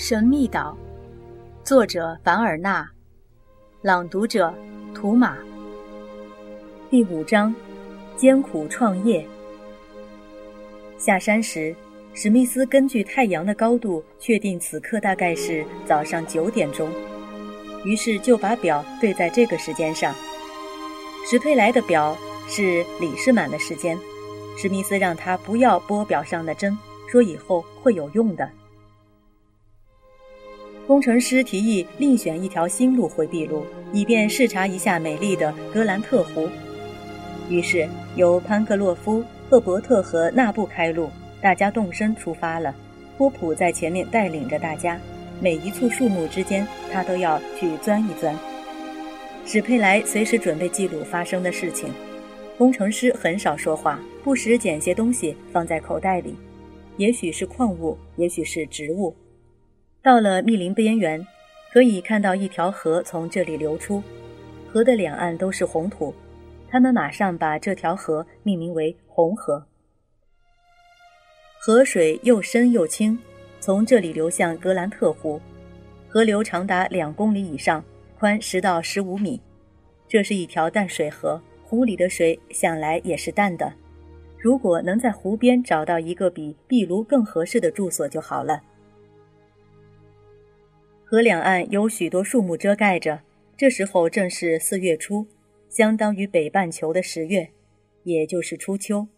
[0.00, 0.78] 神秘岛，
[1.64, 2.88] 作者凡尔纳，
[3.82, 4.54] 朗读者
[4.94, 5.36] 图马。
[6.88, 7.52] 第五章，
[8.16, 9.26] 艰苦创业。
[10.96, 11.74] 下山时，
[12.14, 16.88] 史密斯根据太阳的高度确定此刻大概是早上九点钟，
[17.84, 20.14] 于是就把表对在这个时间上。
[21.28, 23.98] 史佩莱的表是李士满的时间，
[24.56, 26.78] 史密斯让他不要拨表上的针，
[27.10, 28.48] 说以后会有用的。
[30.88, 36.48] 工程师提议另选一条新路回秘鲁，以便视察一下美丽的格兰特湖。
[37.50, 41.10] 于是由潘克洛夫、赫伯特和纳布开路，
[41.42, 42.74] 大家动身出发了。
[43.18, 44.98] 波普在前面带领着大家，
[45.42, 48.34] 每一簇树木之间，他都要去钻一钻。
[49.44, 51.92] 史佩莱随时准备记录发生的事情。
[52.56, 56.34] 工程师很少说话，不时捡些东西放在口袋里，
[56.96, 59.14] 也许是矿物，也许是植物。
[60.02, 61.26] 到了密林边缘，
[61.72, 64.02] 可以看到一条河从这里流出，
[64.68, 66.14] 河的两岸都是红土。
[66.70, 69.66] 他们马上把这条河命名为红河。
[71.60, 73.18] 河水又深又清，
[73.58, 75.40] 从这里流向格兰特湖，
[76.08, 77.82] 河流长达两公里以上，
[78.18, 79.40] 宽十到十五米。
[80.06, 83.72] 这是一条淡水河，湖里的水想来也是淡的。
[84.38, 88.62] 如果能在湖边找到一个比壁炉更合适的住所就好了。
[91.10, 93.22] 河两岸有许多树木遮盖着，
[93.56, 95.26] 这时候正是四月初，
[95.70, 97.48] 相当于北半球的十月，
[98.02, 99.08] 也就是初秋。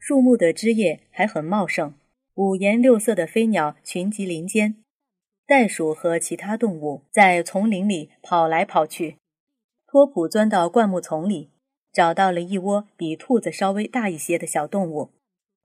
[0.00, 1.94] 树木的枝叶还很茂盛，
[2.34, 4.82] 五颜六色的飞鸟群集林间，
[5.46, 9.18] 袋鼠和其他动物在丛林里跑来跑去。
[9.86, 11.52] 托普钻到灌木丛里，
[11.92, 15.12] 找到了一窝比兔子稍微大一些的小动物。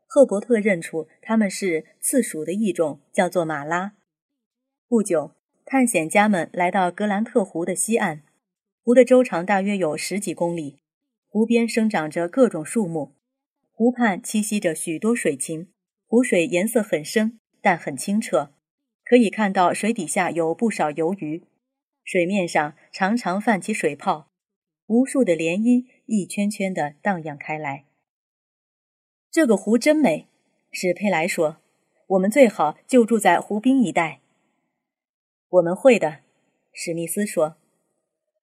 [0.05, 3.93] 赫伯特认出它们是刺鼠的一种，叫做马拉。
[4.87, 5.36] 不久。
[5.69, 8.23] 探险家们来到格兰特湖的西岸，
[8.85, 10.79] 湖的周长大约有十几公里，
[11.27, 13.11] 湖边生长着各种树木，
[13.73, 15.67] 湖畔栖息着许多水禽，
[16.05, 18.53] 湖水颜色很深，但很清澈，
[19.03, 21.43] 可以看到水底下有不少游鱼，
[22.01, 24.31] 水面上常常泛起水泡，
[24.85, 27.83] 无数的涟漪一圈圈地荡漾开来。
[29.29, 30.27] 这个湖真美，
[30.71, 31.57] 史佩莱说
[32.07, 34.21] ：“我们最好就住在湖滨一带。”
[35.49, 36.19] 我们会的，
[36.73, 37.55] 史密斯说。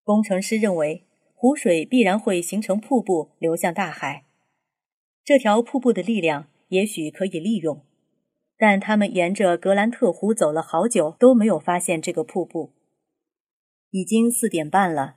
[0.03, 1.05] 工程师认为
[1.35, 4.25] 湖水必然会形成瀑布流向大海。
[5.23, 7.85] 这条瀑布的力量也许可以利用，
[8.57, 12.73] 但他们沿着格兰特湖走了好久都没有发现这个瀑布。
[13.91, 15.17] 已经四点半了，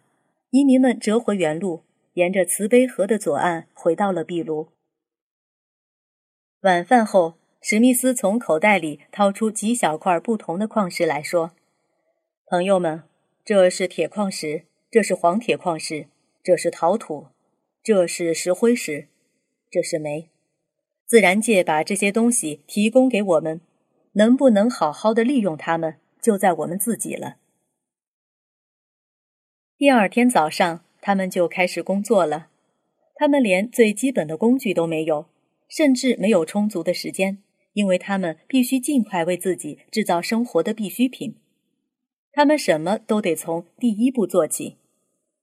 [0.49, 1.83] 移民们折回原路，
[2.13, 4.73] 沿着慈悲河的左岸回到了壁炉。
[6.61, 11.51] 晚饭后，史密斯从口袋里掏出几小块不同的矿石来说。
[12.49, 13.03] 朋友们，
[13.43, 16.07] 这是铁矿石，这是黄铁矿石，
[16.41, 17.27] 这是陶土，
[17.83, 19.09] 这是石灰石，
[19.69, 20.29] 这是煤。
[21.05, 23.59] 自然界把这些东西提供给我们，
[24.13, 27.35] 能不能好好的利用它们，就在我们自己了。
[29.77, 32.47] 第二天早上，他们就开始工作了。
[33.15, 35.25] 他们连最基本的工具都没有，
[35.67, 37.43] 甚至没有充足的时间，
[37.73, 41.35] 因为他们必须尽快为自己制造生活的必需品。
[42.37, 44.77] 他们什么都得从第一步做起，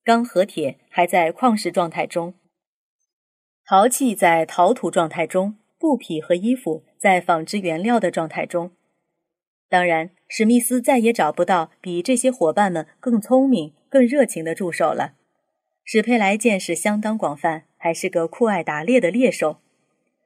[0.04, 2.34] 钢和铁还在矿石状态中，
[3.66, 8.70] 陶器在陶土状态中，布匹和衣服在纺织原料的状态中。
[9.68, 15.14] 当然，史密斯再也找不到比这些伙伴们更聪明、更热情的助手了。
[15.82, 19.58] 史佩莱见识相当广泛，还是个酷爱打猎的猎手。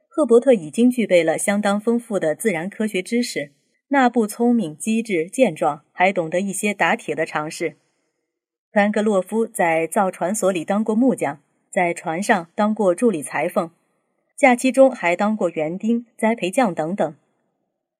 [0.06, 3.54] 赫伯特已经具备了相当丰富的自然科学知识。
[3.90, 7.76] 那不聪明、机智、健壮，还懂得一些打铁的常识。
[8.70, 11.40] 潘格洛夫在造船所里当过木匠，
[11.70, 13.70] 在船上当过助理裁缝，
[14.36, 17.16] 假期中还当过园丁、栽培匠等等。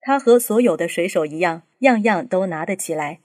[0.00, 3.20] 他和所有的水手一样，样样都拿得起来。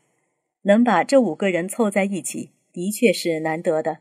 [0.61, 3.97] 能把这五个人凑在一起，的确是难得的。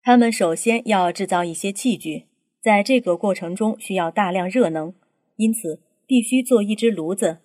[0.00, 2.26] 他们首先要制造一些器具，
[2.62, 4.94] 在这个过程中需要大量热能，
[5.34, 5.80] 因此。
[6.06, 7.38] 必须做一只炉子，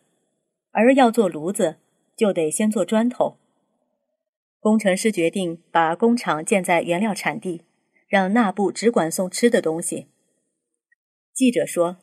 [0.70, 1.78] 而要做炉子，
[2.16, 3.38] 就得先做砖头。
[4.60, 7.64] 工程师决定把工厂建在原料产地，
[8.08, 10.08] 让纳布只管送吃的东西。
[11.34, 11.98] 记者说：“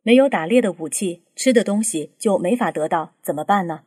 [0.00, 3.84] 没有打猎的武器，吃的东西就没法得到，怎么办呢？”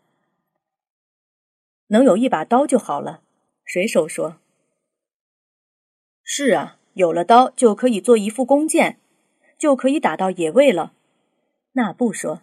[1.90, 3.24] 能有一把刀就好了，
[3.66, 4.40] 水手说。
[6.22, 9.00] “是啊，有了刀就可以做一副弓箭，
[9.58, 10.94] 就可以打到野味了。”
[11.76, 12.42] 那布说：“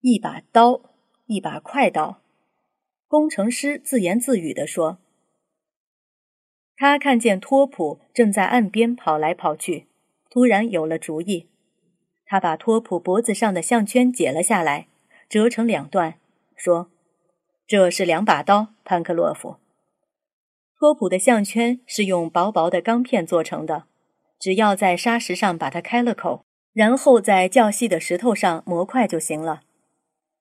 [0.00, 0.82] 一把刀，
[1.26, 2.20] 一把快刀。
[3.06, 4.98] 工程师自言自语地说
[6.76, 9.86] ：“他看见托普正在岸边跑来跑去，
[10.28, 11.48] 突然有了主意。
[12.26, 14.88] 他把托普脖子上的项圈解了下来，
[15.26, 16.20] 折成两段，
[16.54, 16.90] 说
[17.66, 19.56] ：‘这是两把刀，潘克洛夫。’
[20.78, 23.86] 托普的项圈是用薄薄的钢片做成的，
[24.38, 26.44] 只要在砂石上把它开了口，
[26.78, 29.62] 然后在较细的石头上磨块就行了。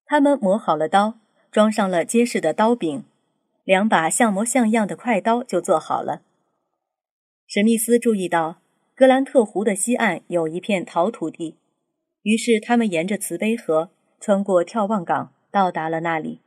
[0.05, 1.15] 他们磨好了刀。”
[1.49, 3.03] 装上了结实的刀柄，
[3.63, 6.21] 两把像模像样的快刀就做好了。
[7.47, 8.57] 史密斯注意到
[8.93, 11.55] 格兰特湖的西岸有一片陶土地，
[12.21, 13.89] 于是他们沿着慈悲河
[14.19, 16.41] 穿过眺望港，到达了那里。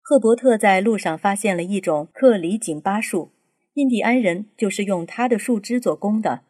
[0.00, 3.32] 赫伯特在路上发现了一种克里锦巴树，
[3.74, 6.40] 印第安人就是用它的树枝做弓的。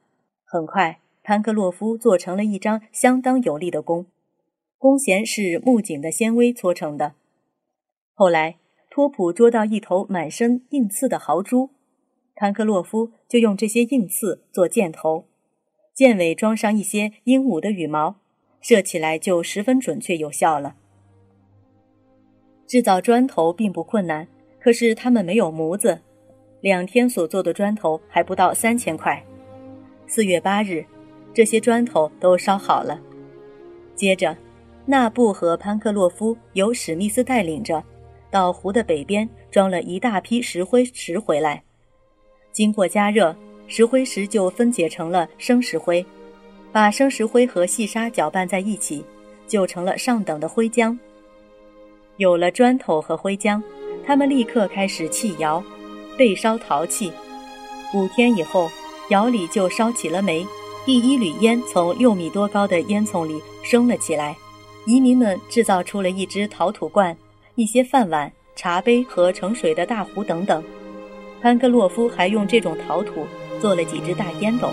[0.45, 4.07] 很快，潘克洛夫做成了一张相当有力的弓，
[4.79, 7.17] 弓弦是木槿的纤维搓成的。
[8.15, 8.57] 后来，
[8.89, 11.69] 托普捉到一头满身硬刺的豪猪，
[12.35, 15.27] 潘克洛夫就用这些硬刺做箭头，
[15.93, 18.17] 箭尾装上一些鹦鹉的羽毛，
[18.63, 20.77] 射起来就十分准确有效了。
[22.67, 24.27] 制造砖头并不困难，
[24.59, 26.01] 可是他们没有模子，
[26.63, 29.23] 两天所做的砖头还不到三千块。
[30.07, 30.87] 四月八日，
[31.39, 32.99] 这些砖头都烧好了。
[33.95, 34.37] 接着，
[34.85, 37.81] 纳布和潘克洛夫由史密斯带领着。
[38.29, 41.63] 到湖的北边装了一大批石灰石回来，
[42.51, 43.37] 经过加热，
[43.69, 46.05] 石灰石就分解成了生石灰，
[46.73, 49.05] 把生石灰和细沙搅拌在一起，
[49.47, 50.99] 就成了上等的灰浆。
[52.17, 53.63] 有了砖头和灰浆，
[54.05, 55.63] 他们立刻开始砌窑，
[56.19, 57.13] 焙烧陶器。
[57.95, 58.69] 五天以后，
[59.11, 60.45] 窑里就烧起了煤，
[60.89, 64.35] 第一缕烟从六米多高的烟囱里升了起来。
[64.87, 67.15] 移民们制造出了一只陶土罐。
[67.57, 70.65] 一些饭碗、茶杯和盛水的大壶等等，
[71.43, 73.27] 潘克洛夫还用这种陶土
[73.61, 74.71] 做了几只大烟斗。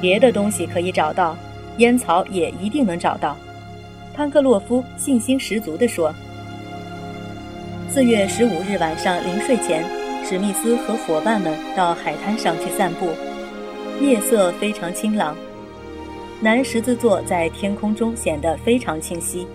[0.00, 1.36] 别的东西可以找到，
[1.76, 3.36] 烟草也一定能找到。
[4.12, 6.12] 潘克洛夫信心十足地说。
[7.88, 9.84] 四月十五日晚上临睡前，
[10.24, 13.10] 史密斯和伙伴们到海滩上去散步，
[14.00, 15.36] 夜色非常清朗，
[16.40, 19.46] 南十字座在天空中显得非常清晰。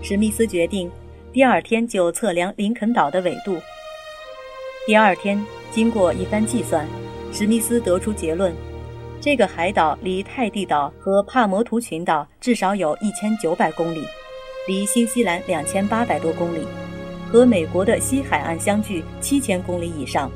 [0.00, 0.90] 史密斯决定。
[1.32, 3.56] 第二天就测量林肯岛的纬度。
[4.86, 6.86] 第二天，经过一番计算，
[7.32, 8.54] 史密斯得出结论：
[9.18, 14.04] 这个海岛离泰蒂岛和帕摩图群岛至少有一千九百公里，
[14.68, 16.66] 离新西兰两千八百多公里，
[17.32, 20.30] 和美国的西海岸相距七千公里以上。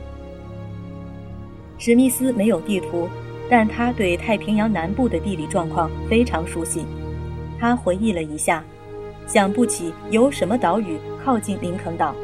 [1.77, 3.07] 史密斯没有地图，
[3.51, 6.85] 但他对太平洋南部的地理状况非常熟悉。
[7.59, 8.65] 他回忆了一下。
[9.27, 12.15] 想不起有什么岛屿靠近林肯岛。